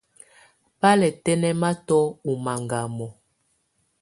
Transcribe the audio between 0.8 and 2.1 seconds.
lɛ̀ tɛnɛ̀matɔ̀